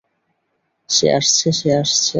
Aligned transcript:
সে 0.89 1.07
আসছে, 1.13 1.47
সে 1.59 1.69
আসছে! 1.81 2.09